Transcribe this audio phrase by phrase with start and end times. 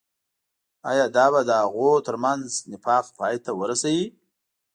[0.89, 4.07] آيا دا به د هغوي تر منځ نفاق پاي ته ورسوي.